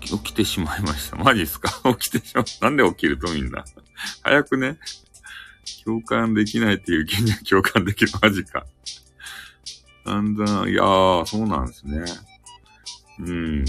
[0.00, 1.16] 起き、起きてしまいました。
[1.22, 1.70] マジっすか？
[2.00, 2.44] 起きてしまう。
[2.62, 3.64] なんで起きるとみんな？
[4.24, 4.76] 早くね。
[5.84, 8.12] 共感できないっていう気には共感できる。
[8.20, 8.66] マジか。
[10.04, 12.02] だんだん、いやー、そうなんですね。
[13.20, 13.64] うん。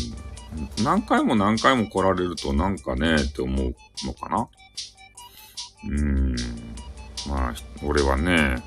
[0.83, 4.47] 何回も何回も来られるとなんかね、って思うのかな。
[5.85, 6.35] うーん。
[7.27, 8.63] まあ、俺はね、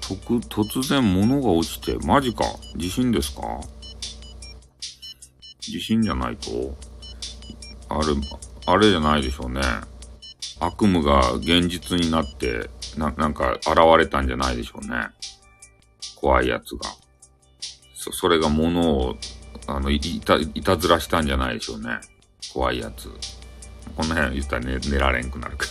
[0.00, 2.44] とく、突然物が落ちて、マジか
[2.76, 3.42] 地震ですか？
[5.60, 6.76] 地震じゃないと
[7.88, 8.04] あれ、
[8.66, 9.62] あれじゃないでしょうね。
[10.60, 15.08] 悪夢が現実になって、な、なんか現れたんじゃないでしょうね。
[16.16, 16.90] 怖いやつが。
[17.94, 19.16] そ、それが物を、
[19.66, 22.00] あの、いた、いたずらしたんじゃないでしょうね。
[22.52, 23.08] 怖いやつ。
[23.96, 25.66] この辺言ったら寝、寝られんくなるか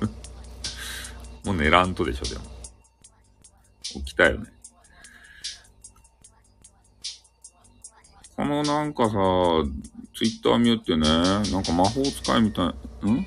[0.00, 0.08] ら
[1.52, 2.44] もう寝らんとでしょ、でも。
[3.82, 4.52] 起きたよね。
[8.36, 9.12] このなんかさ、
[10.14, 12.66] ツイッター見よってね、なんか魔法使いみたい、
[13.10, 13.26] ん？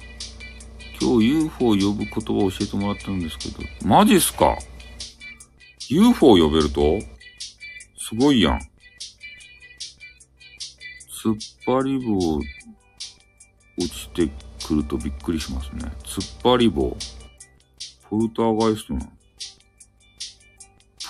[1.02, 4.58] 今日 UFO 呼ぶ言葉を教えてもらったんですけど、マジっすか
[5.90, 7.00] ?UFO 呼べると？
[7.98, 8.69] すごいやん。
[11.22, 14.30] 突っ張り棒落ちて
[14.66, 15.92] くるとびっくりしますね。
[16.04, 16.96] 突っ張り棒。
[18.10, 19.02] ポルターガイストな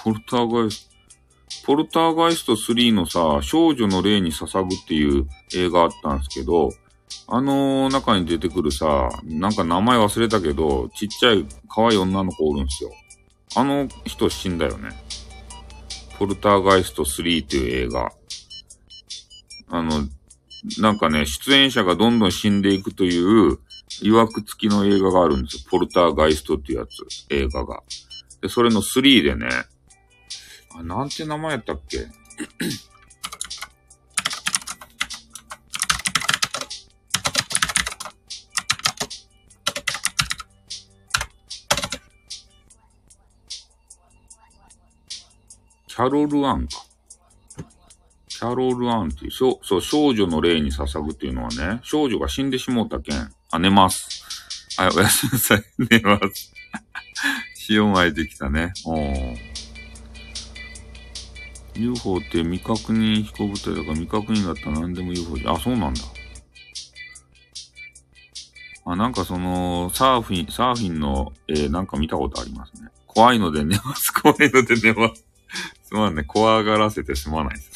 [0.04, 1.66] ポルターガイスト。
[1.66, 6.72] ポルターガイスト3のさ、少女の霊に捧ぐっていう映画あったんですけど、
[7.28, 12.92] あの中に出てくるさ、なんか名前忘れたけど、ちっちゃい可愛い女の子おるんすよ。
[13.56, 14.90] あの人死んだよね。
[16.18, 18.12] ポルターガイスト3っていう映画。
[19.70, 20.08] あの、
[20.80, 23.60] なんかね、出演者がどんどん死んでいくという、
[24.04, 25.64] 曰く付きの映画があるんですよ。
[25.70, 26.90] ポルターガイストっていうやつ、
[27.30, 27.82] 映画が。
[28.42, 29.48] で、それの3でね、
[30.76, 32.08] あ、なんて名前やったっけ？
[45.88, 46.89] キャロル・アンか。
[48.40, 53.30] キャロール・アンっていう、そう、少女の霊に捧ぐっていうのはね、少女が死んでしもうたけん。
[53.52, 54.24] あ、寝ます。
[54.78, 55.64] はい、おやすみなさい。
[55.90, 56.54] 寝ます。
[57.68, 58.72] 潮がいてきたね。
[58.86, 59.36] おー。
[61.76, 66.02] UFO って未確認飛行物体だから未確認だったら何でも UFO じゃ、あ、そうなんだ。
[68.86, 72.88] あ、なんかその、サーフィン、サーフィンの、えー、なんか見たことありますね。
[73.06, 74.12] 怖いので寝ます。
[74.16, 75.26] 怖いので寝ます。
[75.84, 76.24] すまんね。
[76.24, 77.69] 怖がらせてすまないです。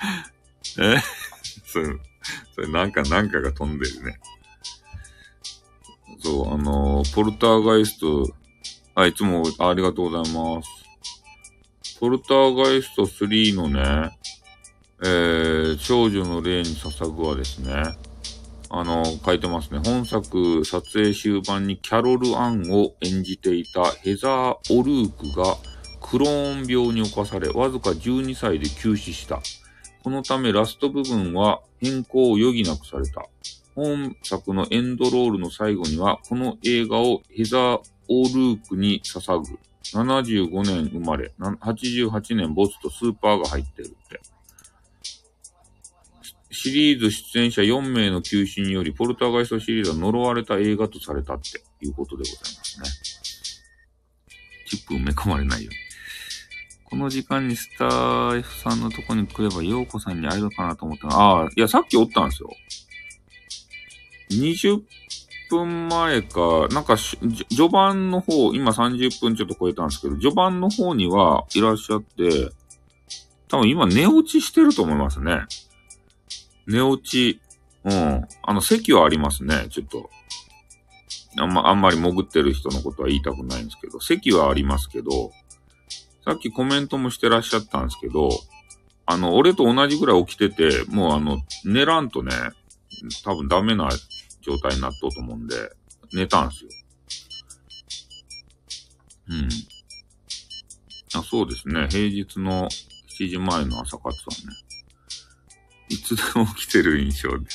[0.78, 0.96] え？
[1.66, 1.86] それ、
[2.54, 4.20] それなんか、なんかが飛んでるね。
[6.20, 8.28] そう、あのー、ポルターガイスト、
[8.94, 10.78] あ、いつもありがとうございます。
[12.00, 14.18] ポルターガイスト3のね、
[15.02, 17.72] えー、少女の霊に捧ぐはですね、
[18.70, 19.80] あの、書いてますね。
[19.84, 25.56] 本作撮影終盤にキャロル・アンを演じていたヘザー・オルークが
[26.00, 29.40] クローン病に侵され、わずか12歳で急死した。
[30.08, 33.26] このためラスト部分は変更を余儀なくされた。
[33.74, 39.58] 本作のエンドロールの最後には、この映画をヘザー・オールークに捧ぐ。
[39.92, 44.20] 75年生まれ、88年ボスとスーパーが入ってるって。
[46.52, 52.86] シリーズ出演者4名の休止により、ポルターガイストシリーズは呪われた映画とされたっていうことでございますね。
[54.68, 55.87] チップ埋め込まれないように。
[56.88, 62.50] この時間にスター F さんのとこに来れば、ヨーコさんに会えるかなと思ったら、ああ、いや、さっきおったんですよ。
[64.30, 64.82] 20
[65.50, 72.50] 分前か、なんか序盤の方、今30分ちょっと超えたんですけど、序盤の方にはいらっしゃって、
[73.48, 75.40] 多分今寝落ちしてると思いますね。
[76.66, 77.40] 寝落ち。
[77.84, 78.26] うん。
[78.42, 79.66] あの、席はありますね。
[79.70, 80.08] ちょっと。
[81.36, 85.30] あんま、あんまり潜ってる人のことは言いたくないんですけど、席はありますけど、
[86.28, 88.28] さっきコメントもしてらっしゃったんですけど、
[89.06, 92.32] あの、俺と同じぐらい起きてて、もうあの、寝らんとね、
[93.24, 93.88] 多分ダメな
[94.42, 95.54] 状態になっとうと思うんで、
[96.12, 96.70] 寝たんすよ。
[99.30, 99.48] うん。
[101.14, 101.88] あ、そうですね。
[101.88, 104.12] 平日の7時前の朝活は
[104.50, 104.54] ね、
[105.88, 107.46] いつでも起きてる印象で。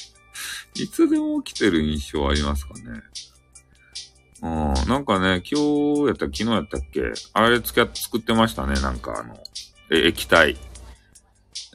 [0.81, 3.03] いつでも起きてる印象ありますかね。
[4.43, 7.01] うん、なんかね、今日やった昨日やったっけ？
[7.31, 8.73] あれつけ、作ってましたね。
[8.81, 9.41] なんかあの、
[9.89, 10.57] え、液体。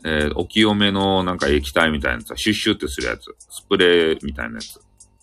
[0.04, 3.34] えー、お清めのなんか液体みたいなやつ、シュッシュってするやつ。
[3.50, 4.80] スプレーみたいなやつ。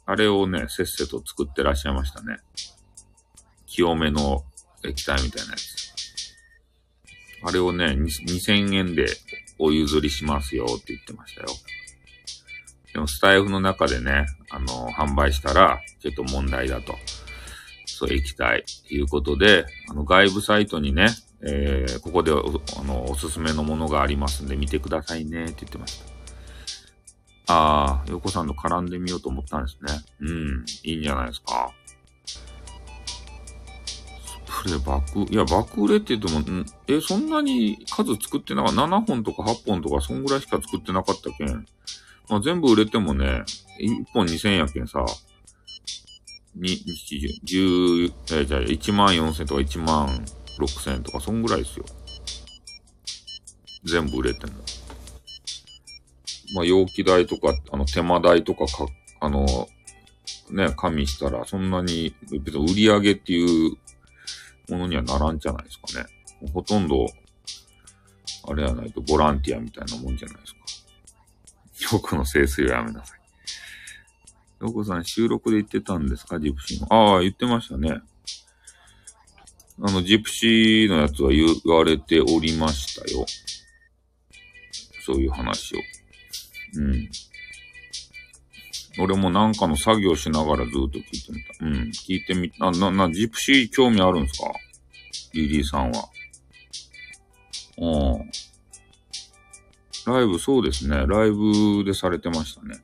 [0.08, 2.39] あれをね、せっせと作ってらっしゃいましたね。
[3.68, 4.43] 清めの
[4.84, 5.76] 液体みたいなやつ。
[7.43, 9.06] あれをね、2000円で
[9.60, 11.48] お譲りしますよって言ってましたよ。
[12.91, 16.98] でもスタイフの中でね、あの、販売したら、ちょっと問題だと。
[17.96, 18.66] そう、液体。
[18.88, 21.08] ということで、あの、外部サイトにね、
[21.41, 22.36] えー、ここであ
[22.84, 26.06] の、おすすめのものがありますんで見てくださいねって言ってました。
[27.48, 29.93] ああ、横さんと絡んでみようと思ったんですね。
[30.20, 31.72] うん、いいんじゃないですか。
[32.26, 32.43] ス
[34.64, 41.66] プレー爆、いや、爆売れって言っても、んえ、そんなに数作ってなかった ?7 本とか8本とか、そんぐらいしか作ってなかったけん。
[42.28, 43.43] まあ、全部売れてもね、
[43.80, 45.06] 1本2000やけんさ、
[46.56, 46.84] に、
[47.45, 50.26] 10、えじゃあ1万4000とか1万
[50.60, 51.86] 6000とか、そんぐらいですよ。
[53.84, 54.53] 全部売れても。
[56.53, 58.88] まあ、容器代とか、あの、手間代とかか、
[59.20, 59.68] あの、
[60.51, 63.78] ね、加味したら、そんなに、別に売り上げっていう
[64.70, 66.06] ものにはならんじゃないですかね。
[66.53, 67.08] ほとんど、
[68.47, 70.60] あれやないとボランティアみたいなもんじゃないですか。
[71.95, 73.25] ヨコの清水をやめなさい。
[74.62, 76.39] ヨコさん収録で言ってたんですか？
[76.39, 76.88] ジプシーの。
[76.93, 78.01] ああ、言ってましたね。
[79.82, 83.26] あの、ジプシーのやつは言われておりましたよ。
[85.06, 85.80] そういう話を。
[86.78, 87.10] うん。
[88.97, 91.66] 俺もなんかの作業しながらずっと聞いてみた。
[91.66, 91.74] うん。
[91.91, 92.72] 聞いてみた。
[92.72, 94.53] な、な、ジプシー興味あるんですか？
[95.34, 96.10] リリーさんは。
[97.78, 100.14] うん。
[100.14, 101.06] ライブ、そうですね。
[101.06, 102.78] ライブでされてましたね。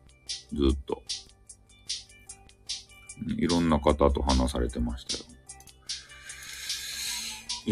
[0.51, 1.01] ずっと。
[3.27, 5.23] いろんな方と話されてましたよ。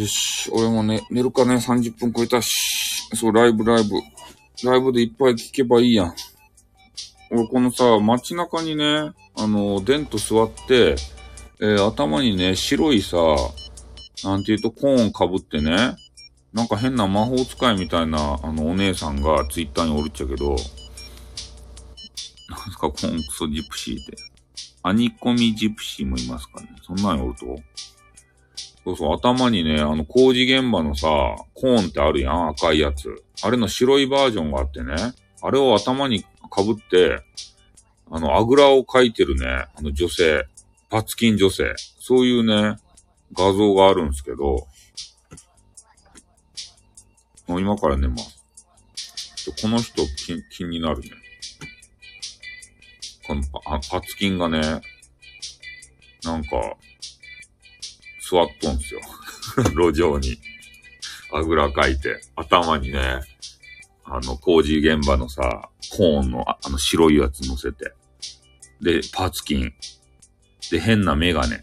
[0.02, 3.10] よし、俺もね、寝るかね、30分超えたし。
[3.16, 3.96] そう、ライブライブ。
[4.68, 6.14] ライブでいっぱい聞けばいいやん。
[7.32, 10.96] 俺このさ、街中にね、あの、デンと座って、
[11.62, 13.18] えー、頭にね、白いさ、
[14.24, 15.96] なんていうとコーンかぶってね、
[16.54, 24.39] なんか変な魔法使いみたいな、あの、お姉さんがツイッターにおるっちゃけど、なんすか、コーンクソジプシーって。
[24.82, 26.70] アニコミジプシーもいますかね。
[26.82, 27.62] そんなにおると？
[28.86, 31.08] そうそう、頭にね、あの、工事現場のさ、
[31.54, 33.24] コーンってあるやん、赤いやつ。
[33.44, 34.96] あれの白いバージョンがあってね、
[35.42, 37.20] あれを頭に被って、
[38.10, 40.48] あの、あぐらをかいてるね、あの女性、
[40.90, 42.78] パツキン女性、そういうね、
[43.34, 44.66] 画像があるんですけど、
[47.48, 48.40] もう今から寝ます。
[49.62, 51.10] この人気気になるね。
[53.30, 54.60] このパパツキンがね、
[56.24, 56.50] なんか、
[58.28, 59.02] 座っとんすよ。
[59.78, 60.40] 路上に。
[61.32, 63.22] あぐらかいて、頭にね、
[64.04, 67.94] あの、工事現場のさ、コーンの、あの、白いやつ乗せて。
[68.82, 69.76] で、パツキン。
[70.72, 71.62] で、変なメガネ。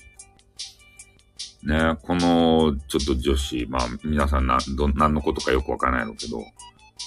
[1.64, 6.44] ね、この、ちょっと女子、まあ、皆さんな、ど、何のことかよくわからないのけど、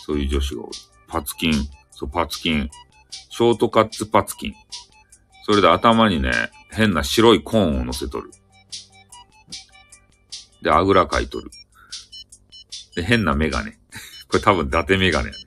[0.05, 0.64] そういう女子が。
[1.07, 1.53] パツキン、
[1.91, 2.70] そう、パツキン。
[3.10, 4.53] ショートカッツパツキン。
[5.45, 6.32] それで頭にね、
[6.72, 8.32] 変な白いコーンを乗せとる。
[10.62, 11.49] で、あぐらかいとる。
[12.95, 13.80] で、変なメガネ。
[14.28, 15.39] これ多分伊達メガネやね。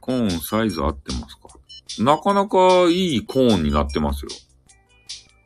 [0.00, 1.46] コーンサイズ合ってますか？
[1.98, 4.30] なかなかいいコーンになってますよ。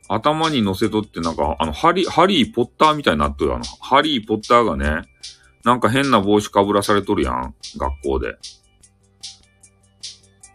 [0.08, 3.54] 頭に乗せとってなんか、あの、ハリ、ハリーポッターみたいになっとる。
[3.54, 5.08] あの、ハリーポッターがね、
[5.64, 7.54] なんか変な帽子かぶらされとるやん。
[7.76, 8.36] 学校で。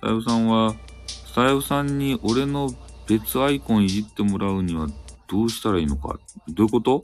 [0.06, 0.76] タイフさんは、
[1.08, 2.70] スタイフさんに俺の
[3.08, 4.88] 別アイコンいじってもらうには
[5.28, 6.20] どうしたらいいのか？
[6.48, 7.04] どういうこと？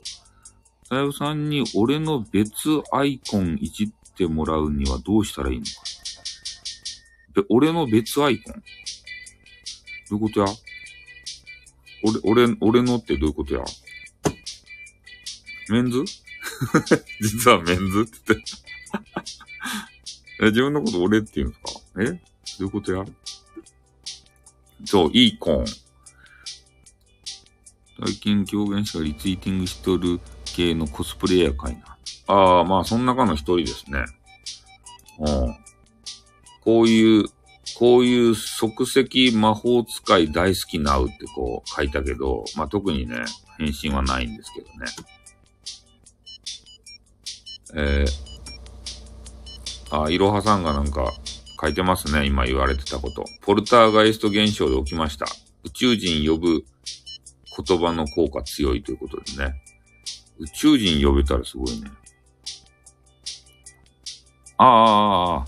[0.84, 5.70] スタイフさんに俺の別アイコンいじってもらうにはどうしたらいいのか？
[7.34, 8.54] で、俺の別アイコン？
[8.54, 8.60] ど
[10.12, 10.46] ういうことや？
[12.24, 13.64] 俺、俺、俺のってどういうことや？
[15.70, 16.04] メンズ？
[17.20, 18.44] 実はメンズって言って。
[20.54, 21.80] 自分のこと俺って言うんですか？
[22.00, 22.31] え？
[22.58, 23.04] どういうことや？
[24.84, 25.66] そう、いいコーン。
[28.04, 31.96] 最近狂言師がリツイーティングしとる系のコスプレイヤーかいな。
[32.26, 34.04] ああ、まあ、その中の一人ですね。
[35.20, 35.56] うん。
[36.64, 37.24] こういう、
[37.76, 43.24] こういう即席魔法使い大好きなうってこう書いたけど、まあ、特にね、
[43.58, 44.86] 返信はないんですけどね。
[47.74, 51.14] えー、あ、いろはさんがなんか
[51.62, 52.26] 書いてますね。
[52.26, 53.24] 今言われてたこと。
[53.40, 55.26] ポルターガイスト現象で起きました。
[55.62, 56.64] 宇宙人呼ぶ
[57.64, 59.62] 言葉の効果強いということですね。
[60.40, 61.88] 宇宙人呼べたらすごいね。
[64.58, 65.44] ああ、あ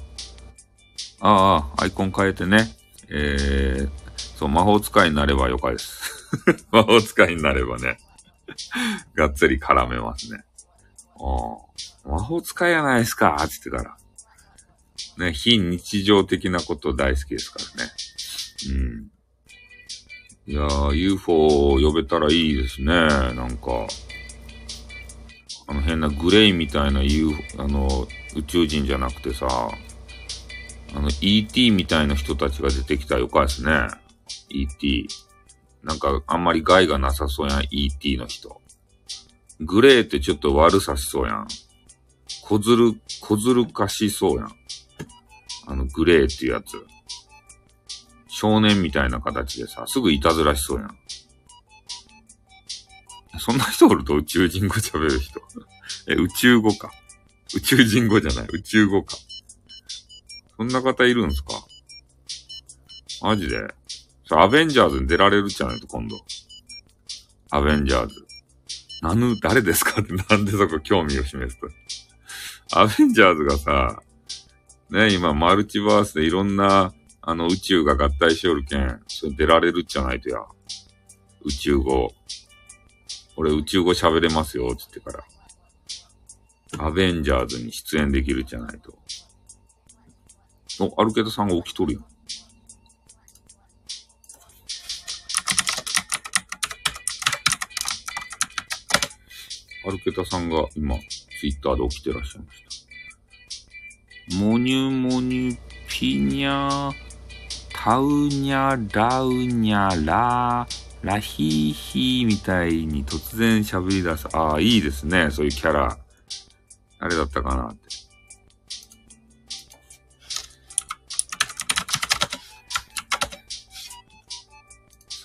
[1.21, 2.69] あ、ああ、アイコン変えてね。
[3.09, 6.31] えー、そう、魔法使いになればよかです。
[6.71, 7.99] 魔法使いになればね。
[9.17, 10.45] がっつり絡めますね。
[11.17, 13.97] ああ、魔法使いやないですか、つってから。
[15.19, 17.91] ね、非日常的なこと大好きですからね。
[18.71, 19.11] うん。
[20.47, 22.87] いやー、UFO を呼べたらいいですね。
[22.87, 23.87] なんか、
[25.67, 28.07] あの変なグレイみたいな UFO、あの、
[28.37, 29.47] 宇宙人じゃなくてさ、
[30.97, 33.89] あの ET みたいな人たちが出てきたらよかですね。
[34.49, 35.09] ET。
[35.83, 38.61] なんかあんまり害がなさそうやん、ET の人。
[39.61, 41.49] グレーってちょっと悪さしそうやん。
[42.43, 44.53] 小ずる、小ずるかしそうやん。
[45.67, 46.77] あのグレーっていうやつ。
[48.29, 50.99] 少年みたいな形でさ、すぐいたずらしそうやん。
[53.39, 55.41] そんな人おると宇宙人語喋る人？
[56.09, 56.91] え、宇宙語か。
[57.55, 59.17] 宇宙人語じゃない、宇宙語か。
[60.57, 61.65] そんな方いるんすか？
[63.23, 63.75] マジで
[64.29, 66.25] そアベンジャーズに出られるじゃないと、今度。
[67.51, 68.27] アベンジャーズ。
[69.03, 70.01] なぬ、誰ですか？
[70.01, 71.69] ってなんでそこ興味を示すと。
[72.81, 74.03] アベンジャーズがさ、
[74.95, 80.39] ね、今マルチバースでいろんなあの宇宙が合体しおるけん、それ出られるじゃないとや。
[81.43, 82.15] 宇宙語。
[83.35, 85.11] 俺宇宙語喋れますよ、つってか
[86.79, 86.87] ら。
[86.87, 88.97] アベンジャーズに出演できるじゃないと。
[90.79, 92.05] お、アルケタさんが起きとるやん。
[99.89, 100.97] アルケタさんが今、
[101.41, 102.84] ツイッターで起きてらっしゃいました。
[104.33, 106.91] モニュモニュピニャ
[107.75, 110.67] タウニャラウニャラ
[111.03, 114.27] ラヒーヒーみたいに突然喋り出す。
[114.33, 115.31] ああ、いいですね。
[115.31, 115.99] そういうキャラ。
[116.99, 117.81] あれだったかなって。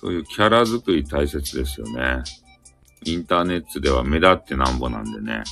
[0.01, 2.21] そういうキャラ作り大切ですよね。
[3.05, 5.43] インターネットでは目立ってなんぼなんでね。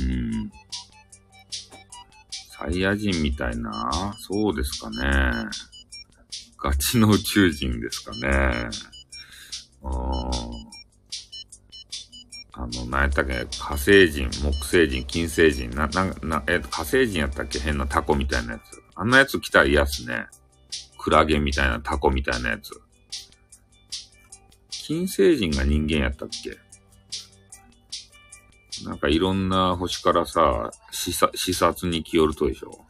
[0.00, 0.52] うん。
[2.66, 4.12] サイヤ人みたいな？
[4.18, 5.30] そうですかね。
[6.60, 8.68] ガチの宇宙人ですかね。
[9.84, 10.30] あ
[12.54, 17.60] あの、何やったっけ、火星人、木星人、金星人、な、な、な、え火星人やったっけ？
[17.60, 18.62] 変なタコみたいなやつ。
[18.96, 20.26] あんなやつ来たら嫌っすね。
[20.98, 22.72] クラゲみたいなタコみたいなやつ。
[24.70, 26.58] 金星人が人間やったっけ？
[28.84, 31.12] なんかいろんな星からさ、視
[31.54, 32.84] 察に来よるとでしょ。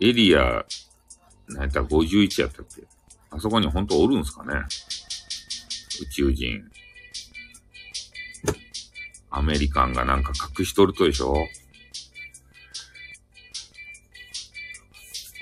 [0.00, 0.64] エリア
[1.48, 2.82] 何やったら51やったっけ？
[3.30, 4.54] あそこに本当おるんすかね？
[6.02, 6.64] 宇宙人。
[9.30, 11.34] アメリカンがなんか隠しとるとでしょ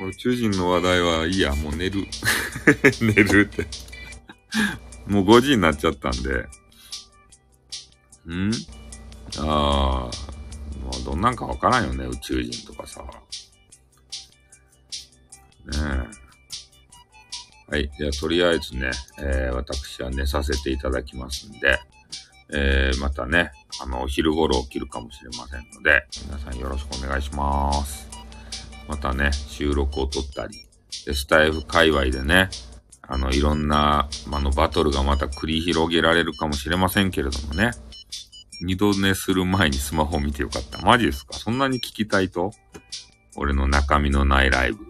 [0.01, 2.07] 宇宙人の話題はいいや、もう寝る。
[3.01, 3.67] 寝るって
[5.07, 6.47] もう5時になっちゃったんで。
[8.29, 8.53] ん？
[9.39, 10.11] ああ、も
[11.01, 13.03] うどんなんかわからんよね、宇宙人とかさ。
[13.03, 13.09] ね
[15.79, 16.23] え
[17.73, 17.91] はい。
[17.99, 21.81] じゃあ、とりあえずね、えー、私は寝させていただきますんで、
[22.53, 23.51] えー、またね、
[23.81, 28.11] あの、お昼頃起きるかもしれませんので、皆さんよろしくお願いします。
[28.89, 30.67] またね、収録を撮ったり、
[31.07, 32.51] でスタイフ界隈でね、
[33.01, 37.71] あの、いろんな、あの、バトルがまた繰り広げられるかもしれませんけれどもね、
[38.65, 40.79] 二度寝する前にスマホ見てよかった。
[40.83, 41.35] マジですか？
[41.35, 42.53] そんなに聞きたいと？
[43.37, 44.87] 俺の中身のないライブ。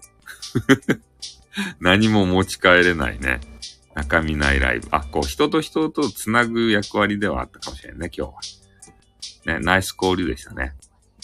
[1.81, 3.41] 何も持ち帰れないね。
[3.95, 4.89] 中身ないライブ。
[4.91, 8.33] あ、こう、人と人と繋ぐ役割ではあったかもしれんね、今日
[9.47, 9.59] は。
[9.59, 10.75] ね、ナイス交流でしたね。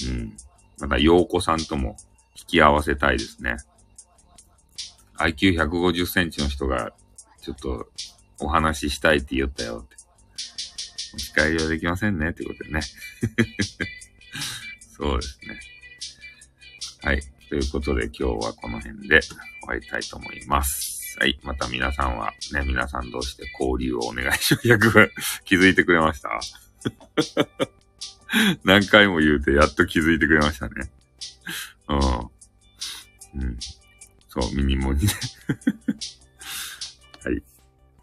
[0.06, 0.36] うん。
[0.78, 1.96] また、洋子さんとも
[2.36, 3.56] 引き合わせたいですね。
[5.16, 6.92] IQ150 センチの人が、
[7.40, 7.88] ちょっと、
[8.38, 9.97] お話ししたいって言ったよって。
[11.12, 12.80] 持ち帰りはできませんね、ってことでね。
[14.96, 15.60] そうですね。
[17.02, 17.22] はい。
[17.48, 19.36] ということで今日はこの辺で終
[19.66, 21.16] わりたいと思います。
[21.18, 21.38] はい。
[21.42, 24.68] また皆さんはね、皆さん同士で交流をお願いします。
[24.68, 25.10] 役
[25.44, 26.40] 気づいてくれました
[28.64, 30.90] 何回も言うてやっと気づいてくれましたね。
[31.88, 31.98] うん。
[33.42, 33.58] うん。
[34.28, 35.12] そう、ミニモニね。
[37.24, 37.42] はい。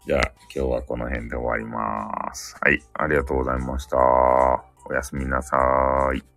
[0.06, 2.56] じゃあ、今日はこの辺で終わります。
[2.60, 2.80] はい。
[2.94, 3.96] ありがとうございました。
[4.84, 6.35] おやすみなさーい。